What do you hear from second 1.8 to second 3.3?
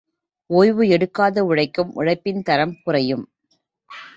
உழைப்பின் தரம் குறையும்.